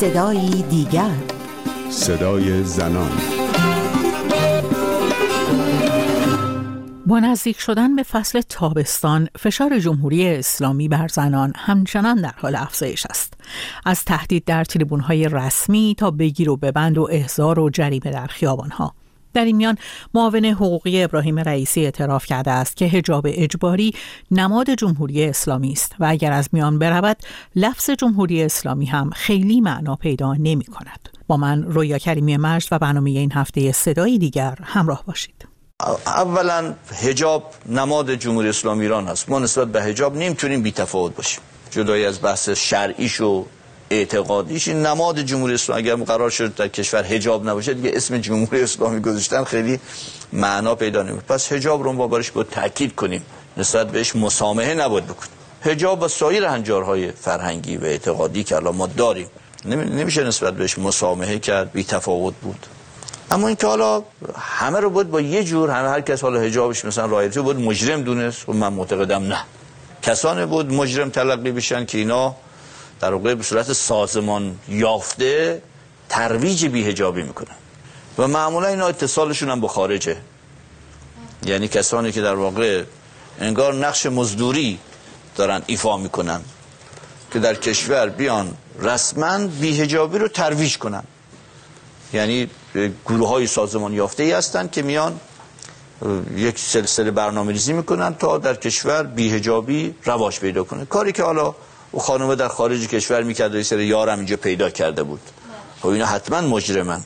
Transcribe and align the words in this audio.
صدایی 0.00 0.62
دیگر. 0.62 1.14
صدای 1.90 2.62
زنان. 2.62 3.10
با 7.06 7.18
نزدیک 7.18 7.60
شدن 7.60 7.96
به 7.96 8.02
فصل 8.02 8.40
تابستان 8.40 9.28
فشار 9.38 9.78
جمهوری 9.78 10.28
اسلامی 10.28 10.88
بر 10.88 11.08
زنان 11.08 11.52
همچنان 11.56 12.20
در 12.20 12.34
حال 12.36 12.56
افزایش 12.56 13.06
است. 13.06 13.34
از 13.84 14.04
تهدید 14.04 14.44
در 14.44 14.64
تریبونهای 14.64 15.28
رسمی 15.28 15.94
تا 15.98 16.10
بگیر 16.10 16.50
و 16.50 16.56
ببند 16.56 16.98
و 16.98 17.08
احضار 17.10 17.58
و 17.58 17.70
جریمه 17.70 18.10
در 18.10 18.26
خیابانها. 18.26 18.94
در 19.36 19.44
این 19.44 19.56
میان 19.56 19.78
معاون 20.14 20.44
حقوقی 20.44 21.02
ابراهیم 21.02 21.38
رئیسی 21.38 21.84
اعتراف 21.84 22.26
کرده 22.26 22.50
است 22.50 22.76
که 22.76 22.88
حجاب 22.88 23.26
اجباری 23.28 23.94
نماد 24.30 24.70
جمهوری 24.70 25.24
اسلامی 25.24 25.72
است 25.72 25.94
و 25.98 26.06
اگر 26.08 26.32
از 26.32 26.48
میان 26.52 26.78
برود 26.78 27.16
لفظ 27.56 27.90
جمهوری 27.90 28.42
اسلامی 28.42 28.86
هم 28.86 29.10
خیلی 29.10 29.60
معنا 29.60 29.96
پیدا 29.96 30.34
نمی 30.34 30.64
کند. 30.64 31.08
با 31.26 31.36
من 31.36 31.62
رویا 31.62 31.98
کریمی 31.98 32.36
مجد 32.36 32.68
و 32.70 32.78
برنامه 32.78 33.10
این 33.10 33.32
هفته 33.32 33.72
صدایی 33.72 34.18
دیگر 34.18 34.58
همراه 34.62 35.04
باشید. 35.06 35.48
اولا 36.06 36.74
هجاب 37.02 37.50
نماد 37.66 38.14
جمهوری 38.14 38.48
اسلامی 38.48 38.82
ایران 38.82 39.08
است 39.08 39.30
ما 39.30 39.38
نسبت 39.38 39.68
به 39.68 39.82
هجاب 39.82 40.16
نمی‌تونیم 40.16 40.62
بی 40.62 40.72
تفاوت 40.72 41.16
باشیم 41.16 41.40
جدای 41.70 42.06
از 42.06 42.22
بحث 42.22 42.48
شرعیش 42.48 43.20
و 43.20 43.46
اعتقادیش 43.90 44.68
این 44.68 44.86
نماد 44.86 45.20
جمهوری 45.20 45.54
اسلامی 45.54 45.82
اگر 45.82 45.96
قرار 45.96 46.30
شد 46.30 46.54
در 46.54 46.68
کشور 46.68 47.02
حجاب 47.02 47.48
نباشه 47.48 47.74
دیگه 47.74 47.90
اسم 47.94 48.18
جمهوری 48.18 48.62
اسلامی 48.62 49.00
گذاشتن 49.00 49.44
خیلی 49.44 49.80
معنا 50.32 50.74
پیدا 50.74 51.02
نمی‌کنه. 51.02 51.22
پس 51.28 51.52
حجاب 51.52 51.82
رو 51.82 51.92
ما 51.92 52.06
بارش 52.06 52.30
با 52.30 52.42
تاکید 52.42 52.94
کنیم. 52.94 53.22
نسبت 53.56 53.90
بهش 53.90 54.16
مسامحه 54.16 54.74
نباید 54.74 55.04
بکنیم. 55.04 55.30
حجاب 55.60 56.02
و 56.02 56.08
سایر 56.08 56.44
هنجارهای 56.44 57.12
فرهنگی 57.12 57.76
و 57.76 57.84
اعتقادی 57.84 58.44
که 58.44 58.56
الان 58.56 58.76
ما 58.76 58.86
داریم 58.86 59.26
نمیشه 59.64 60.24
نسبت 60.24 60.54
بهش 60.54 60.78
مسامحه 60.78 61.38
کرد 61.38 61.72
بی 61.72 61.84
تفاوت 61.84 62.34
بود. 62.42 62.66
اما 63.30 63.46
اینکه 63.46 63.66
حالا 63.66 64.02
همه 64.38 64.80
رو 64.80 64.90
بود 64.90 65.10
با 65.10 65.20
یه 65.20 65.44
جور 65.44 65.70
همه 65.70 65.88
هر 65.88 66.00
کس 66.00 66.22
حالا 66.22 66.40
حجابش 66.40 66.84
مثلا 66.84 67.06
رایتی 67.06 67.40
بود 67.40 67.60
مجرم 67.60 68.02
دونست. 68.02 68.48
و 68.48 68.52
من 68.52 68.72
معتقدم 68.72 69.22
نه. 69.22 69.38
کسانی 70.02 70.46
بود 70.46 70.72
مجرم 70.72 71.10
تلقی 71.10 71.52
بشن 71.52 71.84
که 71.84 71.98
اینا 71.98 72.34
در 73.00 73.12
واقع 73.14 73.34
به 73.34 73.42
صورت 73.42 73.72
سازمان 73.72 74.58
یافته 74.68 75.62
ترویج 76.08 76.66
بیهجابی 76.66 77.22
می‌کنن 77.22 77.56
و 78.18 78.28
معمولا 78.28 78.68
اینا 78.68 78.86
اتصالشون 78.86 79.50
هم 79.50 79.60
با 79.60 79.68
خارجه. 79.68 80.16
یعنی 81.46 81.68
کسانی 81.68 82.12
که 82.12 82.22
در 82.22 82.34
واقع 82.34 82.84
انگار 83.40 83.74
نقش 83.74 84.06
مزدوری 84.06 84.78
دارن 85.36 85.62
ایفا 85.66 85.96
می‌کنن 85.96 86.40
که 87.32 87.38
در 87.38 87.54
کشور 87.54 88.08
بیان 88.08 88.56
رسما 88.80 89.46
بیهجابی 89.46 90.18
رو 90.18 90.28
ترویج 90.28 90.78
کنن. 90.78 91.02
یعنی 92.12 92.50
گروه 93.06 93.28
های 93.28 93.46
سازمان 93.46 93.92
یافته 93.92 94.22
ای 94.22 94.32
هستن 94.32 94.68
که 94.68 94.82
میان 94.82 95.20
یک 96.36 96.58
سلسله 96.58 97.10
برنامه 97.10 97.52
ریزی 97.52 97.72
می‌کنن 97.72 98.14
تا 98.14 98.38
در 98.38 98.54
کشور 98.54 99.02
بیهجابی 99.02 99.94
رواج 100.04 100.40
پیدا 100.40 100.64
کنه. 100.64 100.84
کاری 100.84 101.12
که 101.12 101.22
حالا 101.22 101.54
او 101.92 102.00
خانمه 102.00 102.34
در 102.34 102.48
خارج 102.48 102.88
کشور 102.88 103.22
می‌کرد 103.22 103.54
و 103.54 103.62
سر 103.62 103.80
یارم 103.80 104.18
اینجا 104.18 104.36
پیدا 104.36 104.70
کرده 104.70 105.02
بود. 105.02 105.20
خب 105.82 105.88
اینا 105.88 106.06
حتما 106.06 106.40
مجرمن 106.40 107.02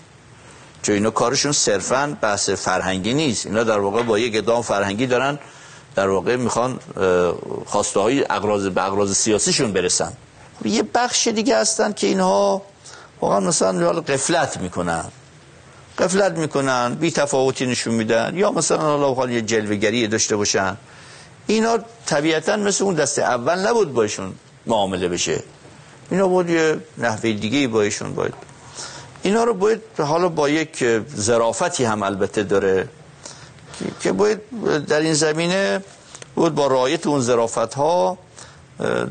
چون 0.82 0.94
اینا 0.94 1.10
کارشون 1.10 1.52
صرفا 1.52 2.16
بحث 2.20 2.50
فرهنگی 2.50 3.14
نیست. 3.14 3.46
اینا 3.46 3.64
در 3.64 3.78
واقع 3.78 4.02
با 4.02 4.18
یک 4.18 4.36
ادام 4.36 4.62
فرهنگی 4.62 5.06
دارن 5.06 5.38
در 5.94 6.08
واقع 6.08 6.36
می‌خوان 6.36 6.78
خواسته 7.66 8.00
های 8.00 8.24
اقراض 8.30 8.66
به 8.66 8.86
اقراض 8.86 9.16
سیاسیشون 9.16 9.72
برسن. 9.72 10.12
یه 10.64 10.82
بخش 10.82 11.28
دیگه 11.28 11.58
هستن 11.58 11.92
که 11.92 12.06
اینها 12.06 12.62
واقعا 13.20 13.40
مثلا 13.40 14.00
قفلت 14.00 14.56
می‌کنن. 14.60 15.04
قفلت 15.98 16.32
می‌کنن 16.32 16.94
بی 16.94 17.10
تفاوتی 17.10 17.66
نشون 17.66 17.94
میدن 17.94 18.32
یا 18.34 18.50
مثلا 18.50 19.14
حالا 19.14 19.32
یه 19.32 19.42
جلوگری 19.42 20.06
داشته 20.06 20.36
باشن. 20.36 20.76
اینا 21.46 21.78
طبیعتا 22.06 22.56
مثل 22.56 22.84
اون 22.84 22.94
دسته 22.94 23.22
اول 23.22 23.58
نبود 23.58 23.92
باشون. 23.92 24.34
معامله 24.66 25.08
بشه. 25.08 25.42
اینا 26.10 26.28
بود 26.28 26.50
یه 26.50 26.76
نحوه 26.98 27.32
دیگه 27.32 27.68
بایشون 27.68 28.14
باید. 28.14 28.34
اینا 29.22 29.44
رو 29.44 29.54
باید 29.54 29.80
حالا 29.98 30.28
با 30.28 30.48
یک 30.48 30.84
زرافتی 31.14 31.84
هم 31.84 32.02
البته 32.02 32.42
داره 32.42 32.88
که 34.00 34.12
باید 34.12 34.40
در 34.86 35.00
این 35.00 35.14
زمینه 35.14 35.80
بود 36.34 36.54
با 36.54 36.66
رایت 36.66 37.06
اون 37.06 37.20
زرافت 37.20 37.74
ها 37.74 38.18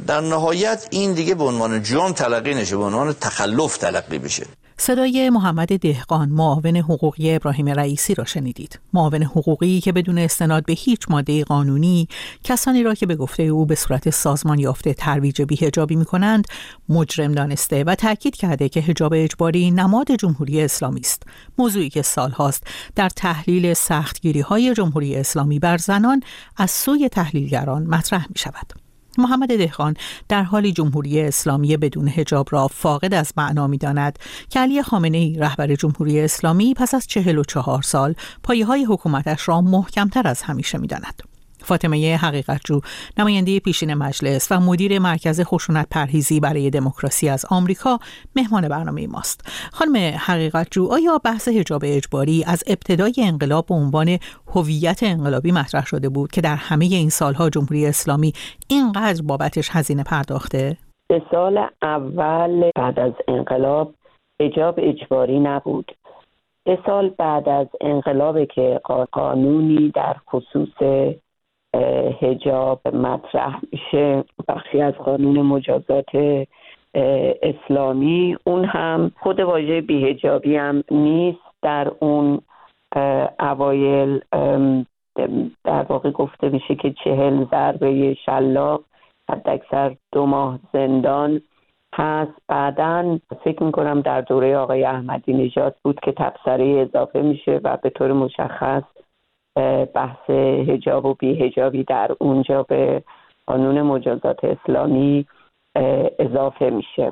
در 0.08 0.22
نهایت 0.22 0.88
این 0.90 1.14
دیگه 1.14 1.36
به 1.36 1.44
عنوان 1.44 1.84
جرم 1.84 2.14
تلقی 2.14 2.54
نشه 2.54 2.78
به 2.78 2.84
عنوان 2.84 3.14
تخلف 3.14 3.78
تلقی 3.78 4.20
بشه. 4.20 4.46
صدای 4.82 5.30
محمد 5.30 5.80
دهقان 5.80 6.30
معاون 6.30 6.78
حقوقی 6.78 7.36
ابراهیم 7.36 7.70
رئیسی 7.70 8.16
را 8.16 8.26
شنیدید. 8.26 8.80
معاون 8.94 9.24
حقوقی 9.24 9.82
که 9.82 9.92
بدون 9.92 10.18
استناد 10.18 10.66
به 10.66 10.74
هیچ 10.74 11.00
ماده 11.10 11.44
قانونی 11.44 12.08
کسانی 12.44 12.84
را 12.84 12.94
که 12.94 13.06
به 13.06 13.16
گفته 13.16 13.44
او 13.44 13.66
به 13.66 13.76
صورت 13.76 14.10
سازمان 14.10 14.60
یافته 14.60 14.94
ترویج 14.94 15.42
بیهجابی 15.42 15.96
می 15.96 16.06
کنند 16.06 16.48
مجرم 16.90 17.32
دانسته 17.32 17.84
و 17.84 17.96
تاکید 17.96 18.36
کرده 18.36 18.70
که 18.70 18.82
حجاب 18.82 19.14
اجباری 19.16 19.72
نماد 19.72 20.12
جمهوری 20.12 20.62
اسلامی 20.62 21.00
است. 21.00 21.24
موضوعی 21.58 21.90
که 21.90 22.02
سالهاست 22.02 22.68
در 22.96 23.10
تحلیل 23.10 23.74
سختگیری 23.74 24.42
های 24.42 24.74
جمهوری 24.74 25.16
اسلامی 25.16 25.60
بر 25.60 25.78
زنان 25.78 26.24
از 26.58 26.72
سوی 26.72 27.10
تحلیلگران 27.10 27.84
مطرح 27.84 28.26
می 28.30 28.38
شود 28.38 28.89
محمد 29.18 29.58
دهقان 29.58 29.96
در 30.30 30.44
حالی 30.44 30.72
جمهوری 30.72 31.22
اسلامی 31.22 31.78
بدون 31.78 32.08
هجاب 32.08 32.48
را 32.52 32.68
فاقد 32.68 33.14
از 33.14 33.34
معنا 33.38 33.68
می 33.68 33.78
داند 33.78 34.20
که 34.50 34.60
علی 34.60 34.84
خامنه 34.84 35.18
ای 35.18 35.38
رهبر 35.40 35.76
جمهوری 35.76 36.20
اسلامی 36.20 36.74
پس 36.74 36.94
از 36.94 37.08
چهل 37.08 37.38
و 37.38 37.44
چهار 37.44 37.82
سال 37.82 38.16
پایه 38.44 38.66
های 38.66 38.84
حکومتش 38.84 39.50
را 39.50 39.62
محکمتر 39.62 40.28
از 40.28 40.42
همیشه 40.42 40.78
می 40.78 40.88
داند. 40.88 41.39
فاطمه 41.70 42.16
حقیقتجو 42.16 42.80
نماینده 43.20 43.60
پیشین 43.60 43.94
مجلس 43.94 44.52
و 44.52 44.60
مدیر 44.60 45.00
مرکز 45.00 45.42
خشونت 45.42 45.88
پرهیزی 45.92 46.40
برای 46.40 46.70
دموکراسی 46.70 47.30
از 47.30 47.46
آمریکا 47.52 47.98
مهمان 48.36 48.68
برنامه 48.68 49.08
ماست. 49.08 49.70
خانم 49.74 49.96
حقیقتجو 50.28 50.88
آیا 50.92 51.18
بحث 51.26 51.48
حجاب 51.48 51.82
اجباری 51.86 52.44
از 52.48 52.64
ابتدای 52.68 53.14
انقلاب 53.28 53.66
به 53.66 53.76
عنوان 53.76 54.08
هویت 54.56 55.00
انقلابی 55.04 55.52
مطرح 55.52 55.86
شده 55.86 56.10
بود 56.10 56.32
که 56.32 56.42
در 56.42 56.56
همه 56.56 56.86
این 56.86 57.10
سالها 57.10 57.50
جمهوری 57.50 57.86
اسلامی 57.88 58.34
اینقدر 58.70 59.22
بابتش 59.28 59.70
هزینه 59.72 60.04
پرداخته؟ 60.04 60.78
به 61.08 61.22
سال 61.32 61.58
اول 61.82 62.72
بعد 62.76 63.00
از 63.00 63.14
انقلاب 63.28 63.94
حجاب 64.42 64.76
اجباری 64.78 65.40
نبود. 65.40 65.92
سه 66.66 66.80
سال 66.86 67.10
بعد 67.10 67.50
از 67.50 67.68
انقلاب 67.82 68.46
که 68.46 68.82
قانونی 69.12 69.92
در 69.96 70.16
خصوص 70.32 70.78
هجاب 72.22 72.96
مطرح 72.96 73.60
میشه. 73.72 74.24
بخشی 74.48 74.82
از 74.82 74.94
قانون 74.94 75.42
مجازات 75.42 76.46
اسلامی. 77.44 78.38
اون 78.44 78.66
هم 78.66 79.12
خود 79.20 79.40
واژه 79.40 79.82
بیهجابی 79.82 80.56
هم 80.56 80.84
نیست. 80.92 81.40
در 81.62 81.92
اون 82.00 82.42
اوایل 83.40 84.22
در 85.64 85.86
واقع 85.90 86.12
گفته 86.12 86.50
میشه 86.50 86.76
که 86.76 86.94
چهل 87.04 87.46
ضربه 87.52 88.14
شلاق 88.14 88.82
حد 89.30 89.50
اکثر 89.50 89.96
دو 90.12 90.26
ماه 90.26 90.60
زندان 90.74 91.42
هست. 91.94 92.32
بعدا 92.48 93.20
فکر 93.44 93.64
می‌کنم 93.64 94.02
در 94.02 94.22
دوره 94.22 94.58
آقای 94.58 94.84
احمدی 94.84 95.34
نژاد 95.34 95.76
بود 95.84 96.00
که 96.00 96.12
تبصره 96.12 96.66
اضافه 96.66 97.22
میشه 97.22 97.62
و 97.64 97.78
به 97.78 97.90
طور 97.90 98.14
مشخص 98.14 98.84
بحث 99.94 100.30
هجاب 100.70 101.06
و 101.06 101.14
بیهجابی 101.14 101.84
در 101.84 102.16
اونجا 102.20 102.64
به 102.64 103.04
قانون 103.48 103.82
مجازات 103.82 104.44
اسلامی 104.44 105.26
اضافه 106.20 106.70
میشه. 106.70 107.12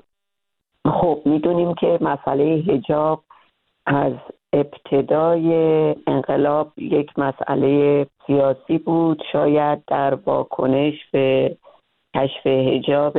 خب 0.86 1.22
می‌دونیم 1.25 1.74
که 1.74 1.98
مسئله 2.01 2.44
هجاب 2.44 3.24
از 3.86 4.13
ابتدای 4.54 5.51
انقلاب 6.07 6.72
یک 6.78 7.19
مسئله 7.19 8.06
سیاسی 8.28 8.78
بود. 8.78 9.24
شاید 9.31 9.83
در 9.88 10.13
واکنش 10.13 11.06
به 11.12 11.57
کشف 12.16 12.48
هجاب 12.48 13.18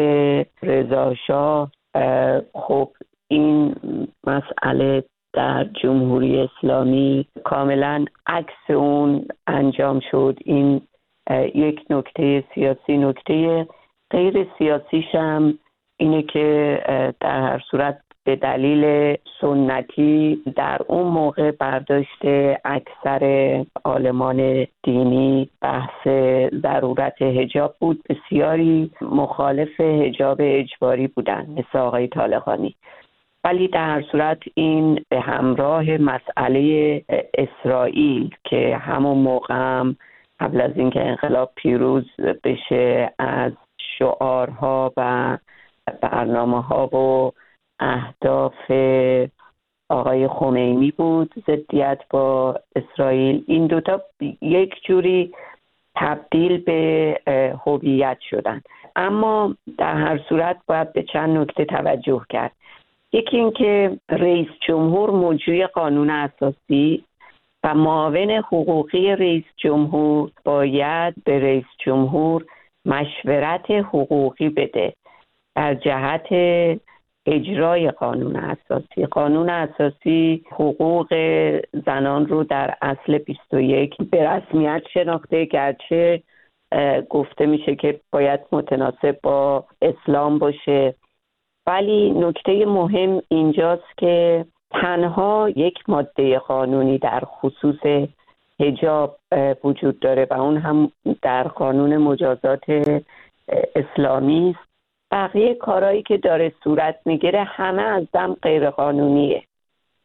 رضاشاه 0.62 1.70
خب 2.54 2.88
این 3.28 3.74
مسئله 4.26 5.04
در 5.38 5.64
جمهوری 5.64 6.40
اسلامی 6.40 7.26
کاملا 7.44 8.04
عکس 8.26 8.70
اون 8.70 9.28
انجام 9.46 10.00
شد. 10.10 10.38
این 10.44 10.80
یک 11.54 11.80
نکته 11.90 12.44
سیاسی. 12.54 12.96
نکته 12.96 13.66
غیر 14.10 14.46
سیاسیش 14.58 15.14
هم 15.14 15.58
اینه 15.96 16.22
که 16.22 16.80
در 17.20 17.40
هر 17.40 17.62
صورت 17.70 18.00
به 18.24 18.36
دلیل 18.36 19.16
سنتی 19.40 20.42
در 20.56 20.82
اون 20.88 21.06
موقع 21.06 21.50
برداشت 21.50 22.24
اکثر 22.64 23.64
آلمان 23.84 24.66
دینی 24.82 25.50
بحث 25.60 26.08
ضرورت 26.62 27.22
هجاب 27.22 27.74
بود. 27.80 28.02
بسیاری 28.10 28.90
مخالف 29.00 29.80
هجاب 29.80 30.38
اجباری 30.40 31.06
بودن 31.06 31.46
مثل 31.50 31.78
آقای 31.78 32.08
طالقانی. 32.08 32.76
ولی 33.48 33.68
در 33.68 34.02
صورت 34.12 34.38
این 34.54 35.04
به 35.08 35.20
همراه 35.20 35.84
مسئله 35.84 37.02
اسرائیل 37.34 38.34
که 38.44 38.76
همون 38.76 39.18
موقع 39.18 39.54
هم 39.54 39.96
قبل 40.40 40.60
از 40.60 40.70
اینکه 40.76 41.00
انقلاب 41.00 41.52
پیروز 41.56 42.04
بشه 42.44 43.12
از 43.18 43.52
شعارها 43.98 44.92
و 44.96 45.38
برنامه 46.00 46.62
ها 46.62 46.86
و 46.86 47.32
اهداف 47.80 48.70
آقای 49.88 50.28
خمینی 50.28 50.90
بود 50.90 51.34
ضدیت 51.46 51.98
با 52.10 52.60
اسرائیل 52.76 53.44
این 53.46 53.66
دوتا 53.66 54.00
یک 54.40 54.74
جوری 54.84 55.32
تبدیل 55.96 56.58
به 56.58 57.20
هویت 57.66 58.18
شدن. 58.30 58.62
اما 58.96 59.54
در 59.78 59.94
هر 59.94 60.20
صورت 60.28 60.56
باید 60.66 60.92
به 60.92 61.02
چند 61.02 61.38
نکته 61.38 61.64
توجه 61.64 62.22
کرد. 62.28 62.52
یکی 63.12 63.36
اینکه 63.36 63.98
رئیس 64.08 64.48
جمهور 64.68 65.10
مجری 65.10 65.66
قانون 65.66 66.10
اساسی 66.10 67.04
و 67.64 67.74
معاون 67.74 68.30
حقوقی 68.30 69.16
رئیس 69.16 69.44
جمهور 69.56 70.30
باید 70.44 71.14
به 71.24 71.38
رئیس 71.38 71.66
جمهور 71.78 72.44
مشورت 72.84 73.70
حقوقی 73.70 74.48
بده 74.48 74.92
در 75.56 75.74
جهت 75.74 76.28
اجرای 77.26 77.90
قانون 77.90 78.36
اساسی. 78.36 79.06
قانون 79.06 79.50
اساسی 79.50 80.44
حقوق 80.50 81.14
زنان 81.86 82.26
رو 82.26 82.44
در 82.44 82.74
اصل 82.82 83.18
21 83.18 83.96
به 84.10 84.30
رسمیت 84.30 84.82
شناخته 84.94 85.44
گرچه 85.44 86.22
گفته 87.08 87.46
میشه 87.46 87.76
که 87.76 88.00
باید 88.12 88.40
متناسب 88.52 89.18
با 89.22 89.64
اسلام 89.82 90.38
باشه. 90.38 90.94
ولی 91.68 92.10
نکته 92.10 92.66
مهم 92.66 93.22
اینجاست 93.28 93.98
که 93.98 94.44
تنها 94.70 95.50
یک 95.56 95.74
ماده 95.88 96.38
قانونی 96.38 96.98
در 96.98 97.22
خصوص 97.24 98.08
هجاب 98.60 99.18
وجود 99.64 100.00
داره 100.00 100.26
و 100.30 100.34
اون 100.34 100.56
هم 100.56 100.92
در 101.22 101.48
قانون 101.48 101.96
مجازات 101.96 102.64
اسلامی 103.76 104.50
است. 104.58 104.68
بقیه 105.10 105.54
کارهایی 105.54 106.02
که 106.02 106.16
داره 106.16 106.52
صورت 106.64 107.00
می‌گیره 107.04 107.44
همه 107.44 107.82
از 107.82 108.06
دم 108.12 108.36
غیر 108.42 108.70
قانونیه 108.70 109.42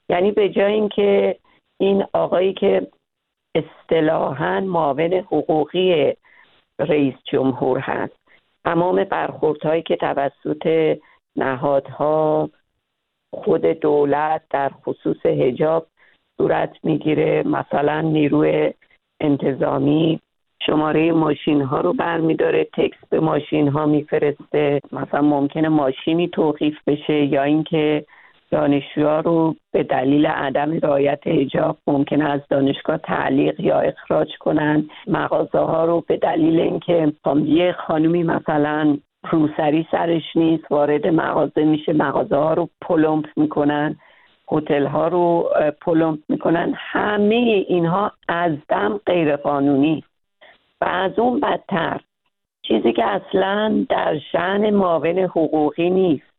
یعنی 0.10 0.32
به 0.32 0.50
جای 0.50 0.74
اینکه 0.74 1.36
این 1.78 2.06
آقایی 2.14 2.54
که 2.54 2.88
اصطلاحا 3.56 4.60
معاون 4.60 5.14
حقوقی 5.14 6.14
رئیس 6.80 7.16
جمهور 7.26 7.80
هست 7.80 8.24
تمام 8.66 9.04
برخوردهایی 9.04 9.82
که 9.82 9.96
توسط 9.96 10.98
نهادها 11.36 12.50
خود 13.34 13.66
دولت 13.66 14.42
در 14.50 14.70
خصوص 14.70 15.26
هجاب 15.26 15.88
صورت 16.38 16.78
می‌گیره. 16.84 17.44
مثلا 17.46 18.02
نیروی 18.02 18.74
انتظامی 19.20 20.20
شماره 20.66 21.12
ماشین 21.12 21.62
ها 21.62 21.82
رو 21.82 21.94
برمیداره 21.94 22.64
تکس 22.64 22.98
به 23.10 23.20
ماشین 23.20 23.68
ها 23.68 23.86
میفرسته. 23.86 24.80
مثلا 24.92 25.22
ممکنه 25.22 25.70
ماشینی 25.70 26.28
توقیف 26.28 26.78
بشه 26.88 27.26
یا 27.26 27.44
اینکه 27.44 28.06
دانشجوها 28.52 29.20
رو 29.20 29.56
به 29.72 29.84
دلیل 29.84 30.26
عدم 30.26 30.80
رعایت 30.80 31.28
حجاب 31.28 31.78
ممکنه 31.88 32.30
از 32.30 32.42
دانشگاه 32.50 32.98
تعلیق 32.98 33.60
یا 33.60 33.80
اخراج 33.80 34.38
کنن. 34.40 34.90
مغازه 35.08 35.58
ها 35.60 35.86
رو 35.86 36.04
به 36.08 36.18
دلیل 36.18 36.60
اینکه 36.60 37.14
یه 37.46 37.76
خانومی 37.88 38.24
مثلا 38.24 38.98
روسری 39.32 39.88
سرش 39.92 40.36
نیست 40.36 40.72
وارد 40.72 41.08
مغازه 41.08 41.64
میشه. 41.64 41.94
مغازه 41.94 42.36
ها 42.36 42.54
رو 42.54 42.70
پلمپ 42.82 43.26
می‌کنن 43.36 43.96
هتل 44.52 44.86
ها 44.86 45.08
رو 45.08 45.50
پلمپ 45.82 46.20
می‌کنن. 46.30 46.74
همه 46.78 47.66
اینها 47.68 48.12
از 48.28 48.52
دم 48.70 49.00
غیر 49.06 49.36
قانونی 49.36 50.04
و 50.82 50.86
از 50.86 51.20
اون 51.20 51.40
بدتر 51.40 52.02
چیزی 52.62 52.94
که 52.94 53.06
اصلا 53.06 53.86
در 53.90 54.20
شعن 54.32 54.70
معاون 54.70 55.20
حقوقی 55.20 55.90
نیست. 55.90 56.34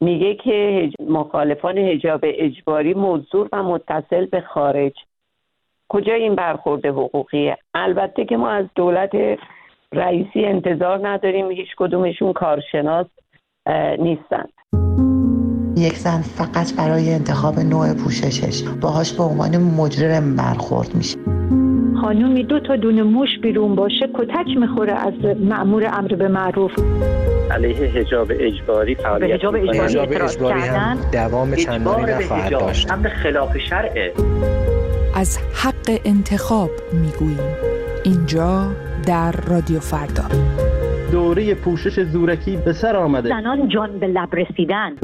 میگه 0.00 0.34
که 0.34 0.90
مخالفان 1.08 1.78
هجاب 1.78 2.20
اجباری 2.22 2.94
موضوع 2.94 3.48
و 3.52 3.62
متصل 3.62 4.26
به 4.26 4.40
خارج. 4.40 4.92
کجا 5.88 6.14
این 6.14 6.34
برخورد 6.34 6.86
حقوقیه؟ 6.86 7.58
البته 7.74 8.24
که 8.24 8.36
ما 8.36 8.50
از 8.50 8.66
دولت 8.74 9.38
رئیسی 9.94 10.44
انتظار 10.44 11.08
نداریم 11.08 11.50
هیچ 11.50 11.68
کدومشون 11.76 12.32
کارشناس 12.32 13.06
نیستند 13.98 14.52
یک 15.76 15.92
زن 15.92 16.20
فقط 16.20 16.76
برای 16.78 17.14
انتخاب 17.14 17.58
نوع 17.58 17.94
پوششش 17.94 18.62
باهاش 18.82 19.12
به 19.12 19.22
عنوان 19.22 19.56
مجرم 19.56 20.36
برخورد 20.36 20.94
میشه. 20.94 21.18
خانومی 22.00 22.44
دو 22.44 22.60
تا 22.60 22.76
دونه 22.76 23.02
موش 23.02 23.28
بیرون 23.42 23.74
باشه 23.74 24.08
کتک 24.14 24.56
می‌خوره 24.60 24.92
از 24.92 25.14
معمور 25.40 25.86
امر 25.92 26.08
به 26.08 26.28
معروف. 26.28 26.72
علیه 27.50 27.76
حجاب 27.76 28.28
اجباری 28.30 28.94
فعالیت 28.94 29.28
به 29.28 29.34
حجاب 29.34 29.54
اجباری, 29.54 29.78
حجاب 29.78 30.08
اجباری 30.12 30.60
هم 30.60 30.98
دوام 31.12 31.54
چندانی 31.54 32.12
نخواهد 32.12 32.50
داشت. 32.50 32.92
امر 32.92 33.08
خلاف 33.08 33.58
شرعه. 33.58 34.12
از 35.14 35.38
حق 35.38 35.98
انتخاب 36.04 36.70
می‌گوییم. 36.92 37.56
اینجا 38.04 38.70
در 39.06 39.32
رادیو 39.32 39.80
فردا. 39.80 40.24
دوره 41.12 41.54
پوشش 41.54 42.00
زورکی 42.00 42.56
به 42.56 42.72
سر 42.72 42.96
آمده. 42.96 43.28
زنان 43.28 43.68
جان 43.68 43.98
به 43.98 44.06
لب 44.06 44.34
رسیدن. 44.34 44.96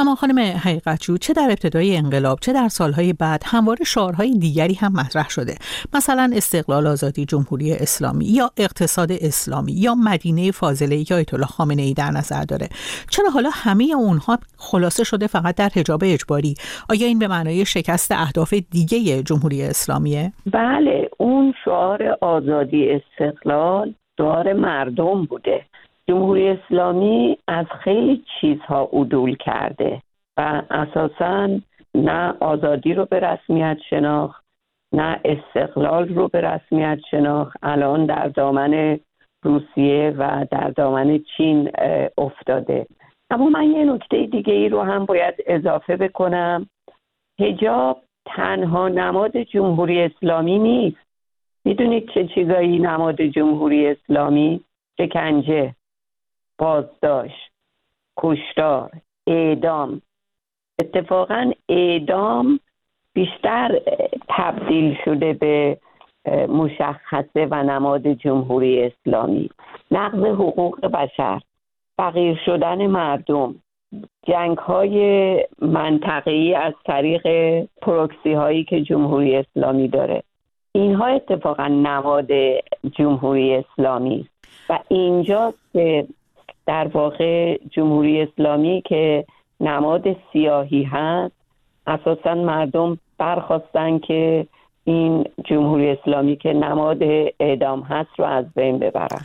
اما 0.00 0.14
خانم 0.14 0.38
حقیقتجو 0.38 1.16
چه 1.16 1.32
در 1.32 1.46
ابتدای 1.50 1.96
انقلاب 1.96 2.38
چه 2.40 2.52
در 2.52 2.68
سالهای 2.68 3.12
بعد 3.12 3.42
همواره 3.46 3.84
شعارهای 3.84 4.38
دیگری 4.38 4.74
هم 4.74 4.92
مطرح 4.92 5.28
شده. 5.28 5.54
مثلا 5.94 6.30
استقلال 6.36 6.86
آزادی 6.86 7.24
جمهوری 7.24 7.72
اسلامی 7.72 8.24
یا 8.24 8.50
اقتصاد 8.56 9.12
اسلامی 9.12 9.72
یا 9.72 9.94
مدینه 9.94 10.50
فاضله 10.50 11.10
یا 11.10 11.16
ایت 11.16 11.34
الله 11.34 11.46
خامنه 11.46 11.82
ای 11.82 11.94
در 11.94 12.10
نظر 12.10 12.44
داره. 12.44 12.68
چرا 13.10 13.30
حالا 13.30 13.50
همه 13.52 13.84
اونها 13.96 14.38
خلاصه 14.56 15.04
شده 15.04 15.26
فقط 15.26 15.54
در 15.54 15.68
حجاب 15.74 16.00
اجباری؟ 16.04 16.54
آیا 16.90 17.06
این 17.06 17.18
به 17.18 17.28
معنای 17.28 17.64
شکست 17.64 18.12
اهداف 18.12 18.54
دیگه 18.70 19.22
جمهوری 19.22 19.62
اسلامیه؟ 19.62 20.32
بله 20.52 21.08
اون 21.18 21.54
شعار 21.64 22.16
آزادی 22.20 22.90
استقلال 22.90 23.94
شعار 24.18 24.52
مردم 24.52 25.24
بوده. 25.24 25.64
جمهوری 26.08 26.48
اسلامی 26.48 27.38
از 27.48 27.66
خیلی 27.66 28.24
چیزها 28.40 28.88
عدول 28.92 29.36
کرده 29.36 30.02
و 30.36 30.62
اساسا 30.70 31.48
نه 31.94 32.34
آزادی 32.40 32.94
رو 32.94 33.04
به 33.04 33.20
رسمیت 33.20 33.78
شناخت 33.90 34.44
نه 34.92 35.20
استقلال 35.24 36.08
رو 36.08 36.28
به 36.28 36.40
رسمیت 36.40 36.98
شناخت. 37.10 37.56
الان 37.62 38.06
در 38.06 38.28
دامن 38.28 38.98
روسیه 39.44 40.14
و 40.18 40.46
در 40.50 40.70
دامن 40.70 41.20
چین 41.36 41.70
افتاده. 42.18 42.86
اما 43.30 43.48
من 43.48 43.70
یه 43.70 43.84
نکته 43.84 44.26
دیگه 44.26 44.54
ای 44.54 44.68
رو 44.68 44.82
هم 44.82 45.04
باید 45.04 45.34
اضافه 45.46 45.96
بکنم. 45.96 46.66
هجاب 47.40 48.02
تنها 48.26 48.88
نماد 48.88 49.36
جمهوری 49.36 50.00
اسلامی 50.02 50.58
نیست. 50.58 51.06
می‌دونید 51.64 52.10
چه 52.14 52.26
چیزایی 52.26 52.78
نماد 52.78 53.22
جمهوری 53.22 53.86
اسلامی؟ 53.86 54.60
شکنجه. 55.00 55.74
بازداشت 56.58 57.50
کشتار 58.16 58.90
اعدام. 59.26 60.02
اتفاقا 60.80 61.50
اعدام 61.68 62.60
بیشتر 63.12 63.80
تبدیل 64.28 64.96
شده 65.04 65.32
به 65.32 65.78
مشخصه 66.48 67.48
و 67.50 67.62
نماد 67.62 68.06
جمهوری 68.08 68.82
اسلامی. 68.82 69.50
نقض 69.90 70.24
حقوق 70.24 70.86
بشر 70.86 71.40
فقیر 71.96 72.38
شدن 72.46 72.86
مردم 72.86 73.54
جنگ 74.26 74.58
های 74.58 75.44
منطقی 75.62 76.54
از 76.54 76.72
طریق 76.86 77.26
پروکسی 77.82 78.32
هایی 78.32 78.64
که 78.64 78.80
جمهوری 78.80 79.36
اسلامی 79.36 79.88
داره. 79.88 80.22
اینها 80.72 81.06
اتفاقا 81.06 81.68
نماد 81.68 82.28
جمهوری 82.98 83.54
اسلامی 83.54 84.28
و 84.68 84.78
اینجا 84.88 85.54
که 85.72 86.06
در 86.68 86.88
واقع 86.88 87.58
جمهوری 87.70 88.22
اسلامی 88.22 88.82
که 88.86 89.24
نماد 89.60 90.04
سیاهی 90.32 90.82
هست 90.82 91.34
اساسا 91.86 92.34
مردم 92.34 92.98
برخواستن 93.18 93.98
که 93.98 94.46
این 94.84 95.24
جمهوری 95.44 95.90
اسلامی 95.90 96.36
که 96.36 96.52
نماد 96.52 96.98
اعدام 97.40 97.80
هست 97.80 98.10
رو 98.18 98.24
از 98.24 98.44
بین 98.56 98.78
ببرن. 98.78 99.20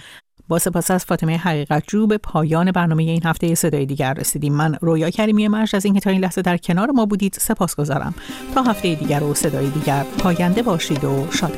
با 0.48 0.60
سپاس 0.60 0.92
از 0.92 1.06
فاطمه 1.06 1.38
حقیقت 1.38 1.84
جو 1.88 2.08
به 2.08 2.18
پایان 2.18 2.72
برنامه 2.72 3.04
این 3.04 3.22
هفته 3.26 3.56
صدای 3.56 3.86
دیگر 3.86 4.14
رسیدیم. 4.14 4.54
من 4.54 4.76
رویا 4.82 5.10
کریمی 5.10 5.48
مرش 5.48 5.76
از 5.76 5.86
اینکه 5.86 6.00
تا 6.00 6.10
این 6.10 6.22
لحظه 6.22 6.42
در 6.42 6.58
کنار 6.58 6.92
ما 6.92 7.06
بودید 7.06 7.34
سپاس 7.34 7.76
گذارم 7.76 8.14
تا 8.56 8.62
هفته 8.62 8.96
دیگر 8.96 9.24
و 9.24 9.34
صدای 9.34 9.70
دیگر 9.70 10.04
پاینده 10.24 10.64
باشید 10.64 11.04
و 11.04 11.32
شاد 11.32 11.54